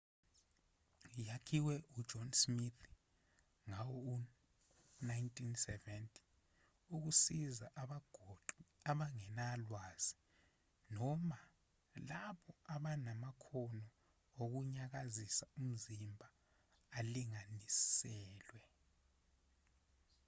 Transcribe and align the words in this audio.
yakhiwe 1.27 1.75
ujohn 1.99 2.29
smith 2.41 2.81
ngawo-1970 3.69 6.13
ukusiza 6.95 7.67
abagoqi 7.81 8.59
abangenalwazi 8.91 10.17
noma 10.93 11.39
labo 12.09 12.51
abanamakhono 12.75 13.87
okunyakazisa 14.43 15.45
umzimba 15.59 16.27
alinganiselwe 16.97 18.59